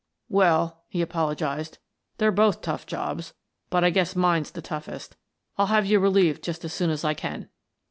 "Well," 0.29 0.81
he 0.89 0.99
apologized," 1.03 1.77
they're 2.17 2.31
both 2.31 2.61
tough 2.63 2.87
jobs, 2.87 3.35
but 3.69 3.83
I 3.83 3.91
guess 3.91 4.15
mine's 4.15 4.49
the 4.49 4.59
toughest. 4.63 5.15
I'll 5.59 5.67
have 5.67 5.85
you 5.85 5.99
re 5.99 6.09
lieved 6.09 6.41
just 6.41 6.65
as 6.65 6.73
soon 6.73 6.89
as 6.89 7.05
I 7.05 7.13
can." 7.13 7.49